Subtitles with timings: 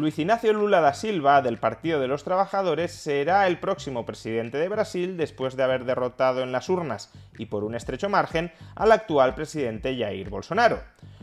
[0.00, 4.70] Luis Ignacio Lula da Silva, del Partido de los Trabajadores, será el próximo presidente de
[4.70, 9.34] Brasil después de haber derrotado en las urnas y por un estrecho margen al actual
[9.34, 10.80] presidente Jair Bolsonaro.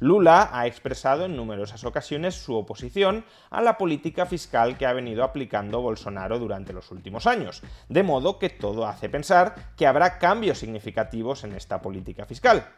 [0.00, 5.24] Lula ha expresado en numerosas ocasiones su oposición a la política fiscal que ha venido
[5.24, 10.58] aplicando Bolsonaro durante los últimos años, de modo que todo hace pensar que habrá cambios
[10.58, 12.68] significativos en esta política fiscal.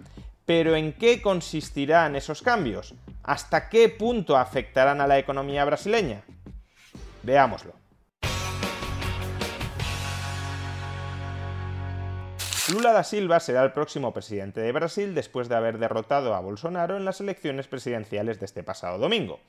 [0.47, 2.95] Pero ¿en qué consistirán esos cambios?
[3.23, 6.23] ¿Hasta qué punto afectarán a la economía brasileña?
[7.23, 7.74] Veámoslo.
[12.73, 16.96] Lula da Silva será el próximo presidente de Brasil después de haber derrotado a Bolsonaro
[16.96, 19.41] en las elecciones presidenciales de este pasado domingo.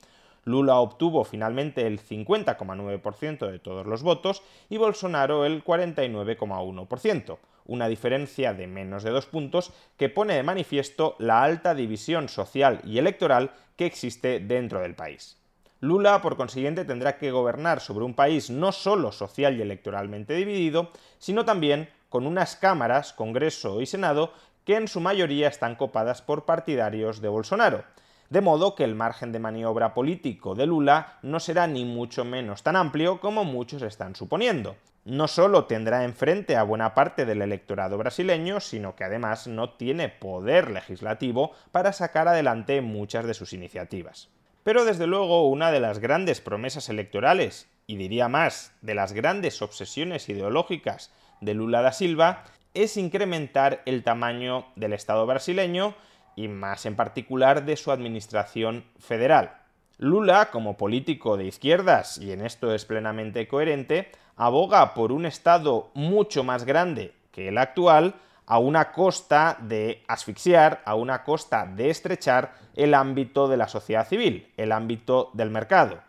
[0.44, 7.38] Lula obtuvo finalmente el 50,9% de todos los votos y Bolsonaro el 49,1%,
[7.72, 12.80] una diferencia de menos de dos puntos que pone de manifiesto la alta división social
[12.84, 15.38] y electoral que existe dentro del país.
[15.80, 20.90] Lula, por consiguiente, tendrá que gobernar sobre un país no solo social y electoralmente dividido,
[21.18, 24.32] sino también con unas cámaras, Congreso y Senado,
[24.64, 27.84] que en su mayoría están copadas por partidarios de Bolsonaro.
[28.30, 32.62] De modo que el margen de maniobra político de Lula no será ni mucho menos
[32.62, 34.76] tan amplio como muchos están suponiendo.
[35.04, 40.08] No solo tendrá enfrente a buena parte del electorado brasileño, sino que además no tiene
[40.08, 44.28] poder legislativo para sacar adelante muchas de sus iniciativas.
[44.62, 49.60] Pero desde luego una de las grandes promesas electorales, y diría más, de las grandes
[49.60, 55.96] obsesiones ideológicas de Lula da Silva es incrementar el tamaño del Estado brasileño
[56.36, 59.61] y más en particular de su administración federal.
[60.02, 65.92] Lula, como político de izquierdas, y en esto es plenamente coherente, aboga por un Estado
[65.94, 71.88] mucho más grande que el actual, a una costa de asfixiar, a una costa de
[71.88, 76.00] estrechar el ámbito de la sociedad civil, el ámbito del mercado.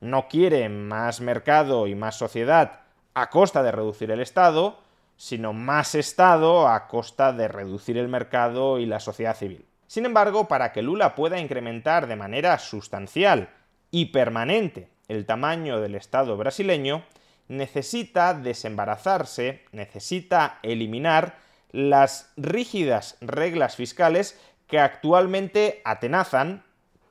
[0.00, 2.80] No quiere más mercado y más sociedad
[3.12, 4.78] a costa de reducir el Estado,
[5.18, 9.66] sino más Estado a costa de reducir el mercado y la sociedad civil.
[9.92, 13.50] Sin embargo, para que Lula pueda incrementar de manera sustancial
[13.90, 17.04] y permanente el tamaño del Estado brasileño,
[17.48, 21.36] necesita desembarazarse, necesita eliminar
[21.72, 26.64] las rígidas reglas fiscales que actualmente atenazan,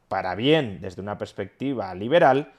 [0.08, 2.52] para bien desde una perspectiva liberal,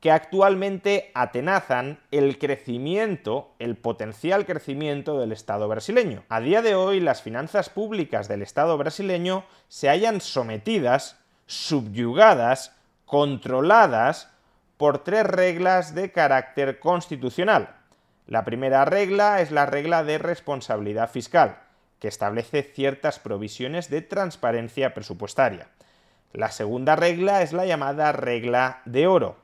[0.00, 6.24] que actualmente atenazan el crecimiento, el potencial crecimiento del Estado brasileño.
[6.30, 12.74] A día de hoy las finanzas públicas del Estado brasileño se hallan sometidas, subyugadas,
[13.04, 14.30] controladas
[14.78, 17.76] por tres reglas de carácter constitucional.
[18.26, 21.58] La primera regla es la regla de responsabilidad fiscal,
[21.98, 25.68] que establece ciertas provisiones de transparencia presupuestaria.
[26.32, 29.36] La segunda regla es la llamada regla de oro,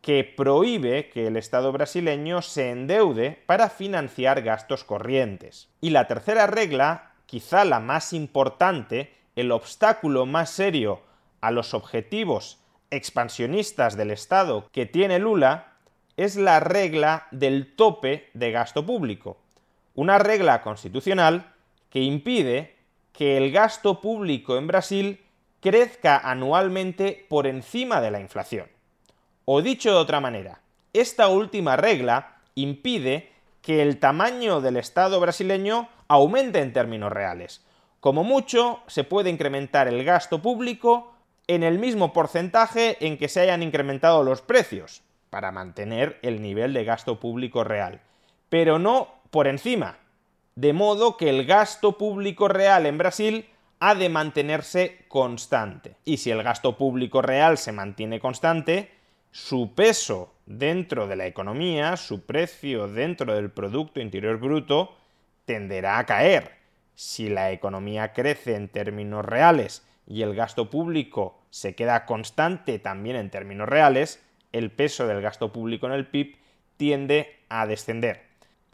[0.00, 5.68] que prohíbe que el Estado brasileño se endeude para financiar gastos corrientes.
[5.80, 11.02] Y la tercera regla, quizá la más importante, el obstáculo más serio
[11.40, 12.58] a los objetivos
[12.90, 15.74] expansionistas del Estado que tiene Lula,
[16.16, 19.38] es la regla del tope de gasto público.
[19.94, 21.52] Una regla constitucional
[21.90, 22.76] que impide
[23.12, 25.20] que el gasto público en Brasil
[25.60, 28.68] crezca anualmente por encima de la inflación.
[29.50, 30.60] O dicho de otra manera,
[30.92, 33.32] esta última regla impide
[33.62, 37.64] que el tamaño del Estado brasileño aumente en términos reales.
[38.00, 41.14] Como mucho, se puede incrementar el gasto público
[41.46, 45.00] en el mismo porcentaje en que se hayan incrementado los precios,
[45.30, 48.02] para mantener el nivel de gasto público real,
[48.50, 49.96] pero no por encima,
[50.56, 53.48] de modo que el gasto público real en Brasil
[53.80, 55.96] ha de mantenerse constante.
[56.04, 58.97] Y si el gasto público real se mantiene constante,
[59.30, 64.96] su peso dentro de la economía, su precio dentro del Producto Interior Bruto,
[65.44, 66.58] tenderá a caer.
[66.94, 73.16] Si la economía crece en términos reales y el gasto público se queda constante también
[73.16, 74.22] en términos reales,
[74.52, 76.36] el peso del gasto público en el PIB
[76.76, 78.22] tiende a descender.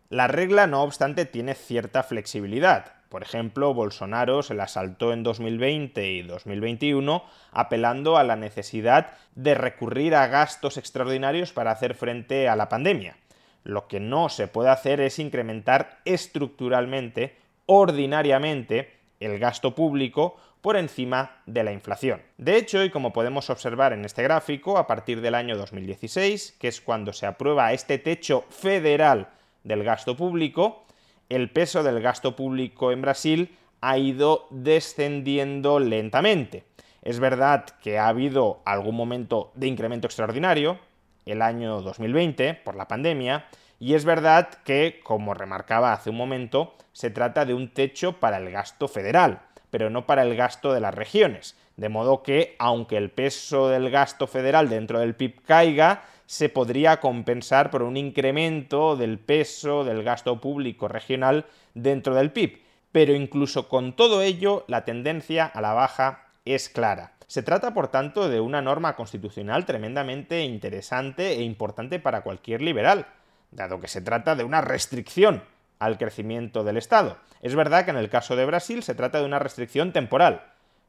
[0.09, 6.11] La regla, no obstante, tiene cierta flexibilidad, Por ejemplo, Bolsonaro se la saltó en 2020
[6.11, 7.23] y 2021
[7.53, 13.17] apelando a la necesidad de recurrir a gastos extraordinarios para hacer frente a la pandemia.
[13.63, 18.91] Lo que no se puede hacer es incrementar estructuralmente, ordinariamente,
[19.21, 22.21] el gasto público por encima de la inflación.
[22.37, 26.67] De hecho, y como podemos observar en este gráfico, a partir del año 2016, que
[26.67, 29.29] es cuando se aprueba este techo federal
[29.63, 30.84] del gasto público,
[31.29, 36.65] el peso del gasto público en Brasil ha ido descendiendo lentamente.
[37.03, 40.79] Es verdad que ha habido algún momento de incremento extraordinario,
[41.27, 43.47] el año 2020, por la pandemia,
[43.79, 48.39] y es verdad que, como remarcaba hace un momento, se trata de un techo para
[48.39, 51.57] el gasto federal, pero no para el gasto de las regiones.
[51.77, 57.01] De modo que, aunque el peso del gasto federal dentro del PIB caiga, se podría
[57.01, 62.63] compensar por un incremento del peso del gasto público regional dentro del PIB.
[62.93, 67.13] Pero incluso con todo ello, la tendencia a la baja es clara.
[67.27, 73.07] Se trata, por tanto, de una norma constitucional tremendamente interesante e importante para cualquier liberal,
[73.51, 75.43] dado que se trata de una restricción
[75.79, 77.19] al crecimiento del Estado.
[77.43, 80.43] Es verdad que en el caso de Brasil se trata de una restricción temporal.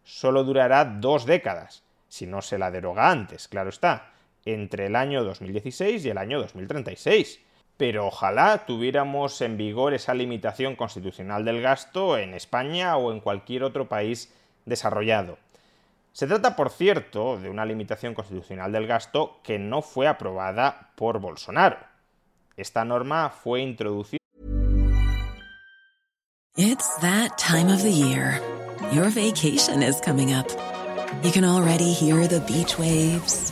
[0.04, 4.12] Solo durará dos décadas, si no se la deroga antes, claro está
[4.46, 7.40] entre el año 2016 y el año 2036.
[7.78, 13.64] Pero ojalá tuviéramos en vigor esa limitación constitucional del gasto en España o en cualquier
[13.64, 14.34] otro país
[14.66, 15.38] desarrollado.
[16.14, 21.20] Se trata, por cierto, de una limitación constitucional del gasto que no fue aprobada por
[21.20, 21.78] Bolsonaro.
[22.56, 24.20] Esta norma fue introducida.
[26.58, 28.40] It's that time of the year.
[28.94, 30.48] Your vacation is coming up.
[31.22, 33.52] You can already hear the beach waves.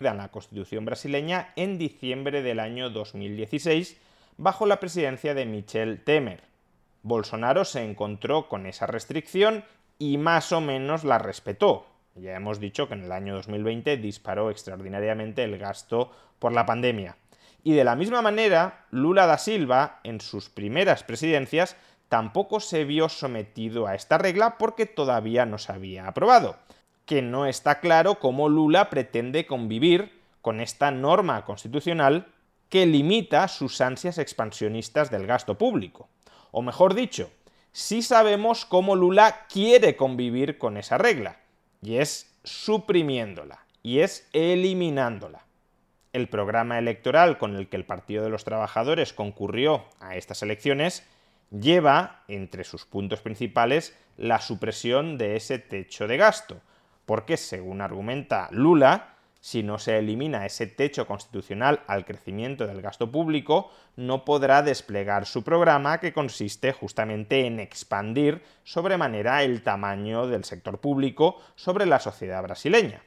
[0.00, 3.98] La constitución brasileña en diciembre del año 2016
[4.38, 6.42] bajo la presidencia de Michel Temer.
[7.02, 9.64] Bolsonaro se encontró con esa restricción
[9.98, 14.50] y más o menos la respetó, ya hemos dicho que en el año 2020 disparó
[14.50, 17.16] extraordinariamente el gasto por la pandemia.
[17.62, 21.76] Y de la misma manera, Lula da Silva, en sus primeras presidencias,
[22.08, 26.56] tampoco se vio sometido a esta regla porque todavía no se había aprobado.
[27.10, 30.12] Que no está claro cómo Lula pretende convivir
[30.42, 32.28] con esta norma constitucional
[32.68, 36.08] que limita sus ansias expansionistas del gasto público.
[36.52, 37.32] O mejor dicho,
[37.72, 41.40] sí sabemos cómo Lula quiere convivir con esa regla,
[41.82, 45.44] y es suprimiéndola, y es eliminándola.
[46.12, 51.02] El programa electoral con el que el Partido de los Trabajadores concurrió a estas elecciones
[51.50, 56.60] lleva, entre sus puntos principales, la supresión de ese techo de gasto,
[57.06, 63.10] porque, según argumenta Lula, si no se elimina ese techo constitucional al crecimiento del gasto
[63.10, 70.44] público, no podrá desplegar su programa que consiste justamente en expandir sobremanera el tamaño del
[70.44, 73.02] sector público sobre la sociedad brasileña.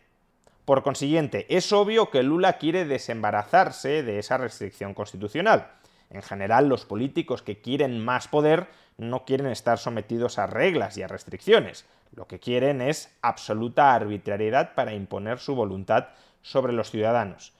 [0.66, 5.72] Por consiguiente, es obvio que Lula quiere desembarazarse de esa restricción constitucional.
[6.10, 11.04] En general, los políticos que quieren más poder no quieren estar sometidos a reglas y
[11.04, 11.86] a restricciones.
[12.16, 16.10] Lo que quieren es absoluta arbitrariedad para imponer su voluntad
[16.42, 17.54] sobre los ciudadanos.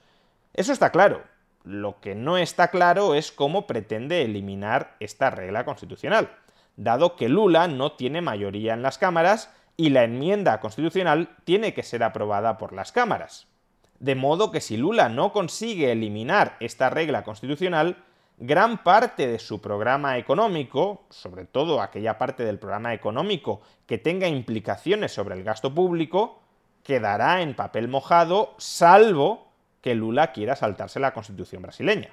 [0.52, 1.22] Eso está claro.
[1.64, 6.30] Lo que no está claro es cómo pretende eliminar esta regla constitucional,
[6.76, 11.82] dado que Lula no tiene mayoría en las cámaras y la enmienda constitucional tiene que
[11.82, 13.48] ser aprobada por las cámaras.
[13.98, 17.96] De modo que si Lula no consigue eliminar esta regla constitucional,
[18.36, 24.26] gran parte de su programa económico, sobre todo aquella parte del programa económico que tenga
[24.26, 26.40] implicaciones sobre el gasto público,
[26.82, 29.48] quedará en papel mojado, salvo
[29.80, 32.10] que Lula quiera saltarse la constitución brasileña.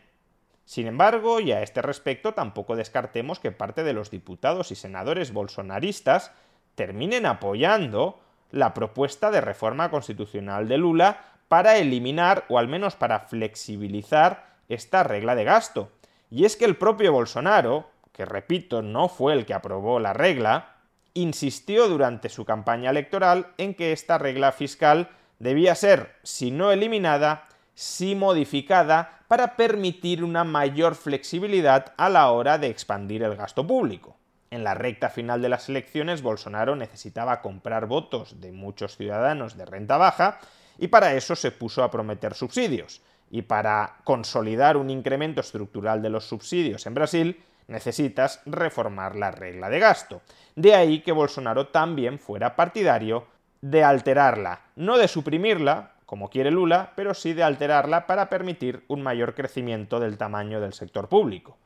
[0.65, 5.33] Sin embargo, y a este respecto tampoco descartemos que parte de los diputados y senadores
[5.33, 6.31] bolsonaristas
[6.75, 8.19] terminen apoyando
[8.51, 15.03] la propuesta de reforma constitucional de Lula para eliminar o al menos para flexibilizar esta
[15.03, 15.91] regla de gasto.
[16.31, 20.77] Y es que el propio Bolsonaro, que repito, no fue el que aprobó la regla,
[21.13, 25.09] insistió durante su campaña electoral en que esta regla fiscal
[25.39, 32.57] debía ser, si no eliminada, sí modificada para permitir una mayor flexibilidad a la hora
[32.57, 34.15] de expandir el gasto público.
[34.51, 39.65] En la recta final de las elecciones, Bolsonaro necesitaba comprar votos de muchos ciudadanos de
[39.65, 40.39] renta baja
[40.77, 43.01] y para eso se puso a prometer subsidios.
[43.31, 49.69] Y para consolidar un incremento estructural de los subsidios en Brasil, necesitas reformar la regla
[49.69, 50.21] de gasto.
[50.55, 53.25] De ahí que Bolsonaro también fuera partidario
[53.61, 59.01] de alterarla, no de suprimirla, como quiere Lula, pero sí de alterarla para permitir un
[59.01, 61.57] mayor crecimiento del tamaño del sector público.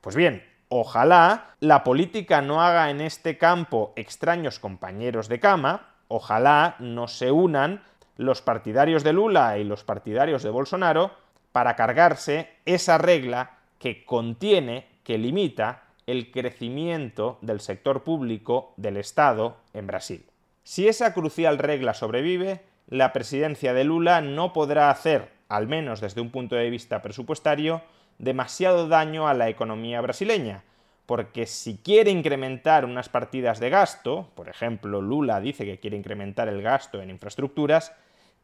[0.00, 6.76] Pues bien, ojalá la política no haga en este campo extraños compañeros de cama, ojalá
[6.78, 7.82] no se unan
[8.20, 11.10] los partidarios de Lula y los partidarios de Bolsonaro
[11.52, 19.56] para cargarse esa regla que contiene, que limita el crecimiento del sector público del Estado
[19.72, 20.26] en Brasil.
[20.64, 26.20] Si esa crucial regla sobrevive, la presidencia de Lula no podrá hacer, al menos desde
[26.20, 27.80] un punto de vista presupuestario,
[28.18, 30.64] demasiado daño a la economía brasileña,
[31.06, 36.48] porque si quiere incrementar unas partidas de gasto, por ejemplo, Lula dice que quiere incrementar
[36.48, 37.94] el gasto en infraestructuras,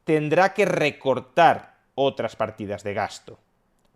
[0.07, 3.41] tendrá que recortar otras partidas de gasto.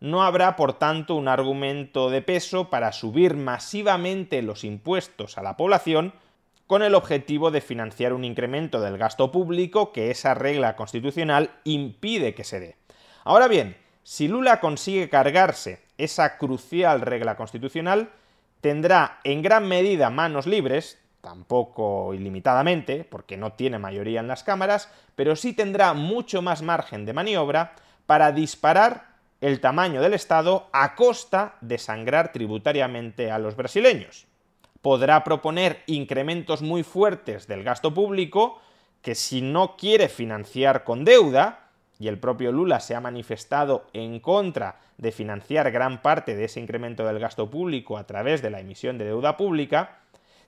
[0.00, 5.57] No habrá, por tanto, un argumento de peso para subir masivamente los impuestos a la
[5.57, 6.12] población
[6.67, 12.35] con el objetivo de financiar un incremento del gasto público que esa regla constitucional impide
[12.35, 12.76] que se dé.
[13.23, 18.11] Ahora bien, si Lula consigue cargarse esa crucial regla constitucional,
[18.61, 24.91] tendrá en gran medida manos libres, tampoco ilimitadamente, porque no tiene mayoría en las cámaras,
[25.17, 27.75] pero sí tendrá mucho más margen de maniobra
[28.07, 29.11] para disparar
[29.41, 34.27] el tamaño del Estado a costa de sangrar tributariamente a los brasileños.
[34.83, 38.61] Podrá proponer incrementos muy fuertes del gasto público
[39.03, 44.21] que si no quiere financiar con deuda, y el propio Lula se ha manifestado en
[44.21, 48.61] contra de financiar gran parte de ese incremento del gasto público a través de la
[48.61, 49.99] emisión de deuda pública,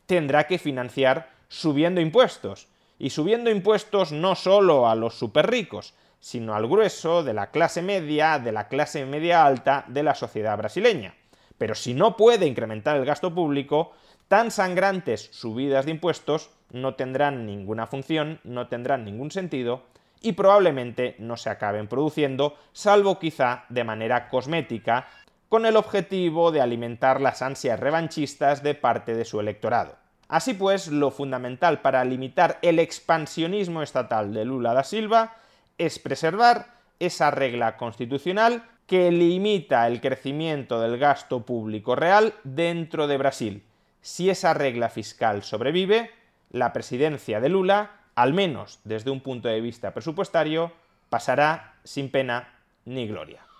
[0.06, 2.68] tendrá que financiar subiendo impuestos.
[2.99, 8.38] Y subiendo impuestos no solo a los superricos, sino al grueso de la clase media,
[8.38, 11.14] de la clase media alta de la sociedad brasileña.
[11.59, 13.92] Pero si no puede incrementar el gasto público,
[14.28, 19.82] tan sangrantes subidas de impuestos no tendrán ninguna función, no tendrán ningún sentido
[20.23, 25.09] y probablemente no se acaben produciendo, salvo quizá de manera cosmética,
[25.52, 29.97] con el objetivo de alimentar las ansias revanchistas de parte de su electorado.
[30.26, 35.37] Así pues, lo fundamental para limitar el expansionismo estatal de Lula da Silva
[35.76, 43.18] es preservar esa regla constitucional que limita el crecimiento del gasto público real dentro de
[43.18, 43.62] Brasil
[44.00, 46.12] si esa regla fiscal sobrevive,
[46.49, 50.73] la presidencia de Lula, al menos desde un punto de vista presupuestario,
[51.11, 52.54] pasará sin pena
[52.87, 53.51] ni gloria.